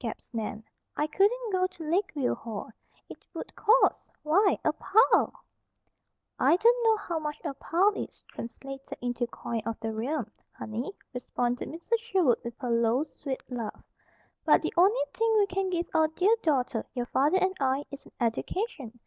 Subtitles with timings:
[0.00, 0.64] gasped Nan.
[0.96, 2.70] "I couldn't go to Lakeview Hall.
[3.08, 4.58] It would cost, why!
[4.64, 5.32] a pile!"
[6.40, 10.92] "I don't know how much a pile is, translated into coin of the realm, honey,"
[11.14, 12.00] responded Mrs.
[12.00, 13.80] Sherwood with her low, sweet laugh.
[14.44, 18.06] "But the only thing we can give our dear daughter, your father and I, is
[18.06, 18.98] an education.